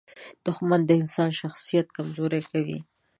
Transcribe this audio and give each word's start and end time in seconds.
•دښمني 0.45 0.85
د 0.87 0.91
انسان 1.01 1.29
شخصیت 1.41 1.87
کمزوری 1.97 2.41
کوي. 2.51 2.79